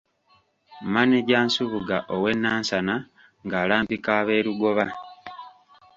Maneja 0.93 1.39
Nsubuga 1.45 1.97
ow'e 2.13 2.31
Nansana 2.41 2.95
ng'alambika 3.45 4.09
ab'e 4.21 4.37
Lugoba. 4.45 4.85